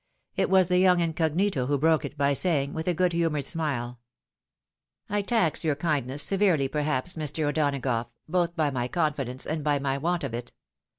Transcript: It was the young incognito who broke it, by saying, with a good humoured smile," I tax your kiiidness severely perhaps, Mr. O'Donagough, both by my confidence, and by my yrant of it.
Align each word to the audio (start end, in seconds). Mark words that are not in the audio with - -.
It 0.35 0.49
was 0.49 0.67
the 0.67 0.79
young 0.79 0.99
incognito 0.99 1.67
who 1.67 1.77
broke 1.77 2.03
it, 2.03 2.17
by 2.17 2.33
saying, 2.33 2.73
with 2.73 2.87
a 2.87 2.93
good 2.95 3.13
humoured 3.13 3.45
smile," 3.45 3.99
I 5.11 5.21
tax 5.21 5.63
your 5.63 5.75
kiiidness 5.75 6.21
severely 6.21 6.67
perhaps, 6.67 7.15
Mr. 7.15 7.45
O'Donagough, 7.47 8.07
both 8.27 8.55
by 8.55 8.71
my 8.71 8.87
confidence, 8.87 9.45
and 9.45 9.63
by 9.63 9.77
my 9.77 9.99
yrant 9.99 10.23
of 10.23 10.33
it. 10.33 10.53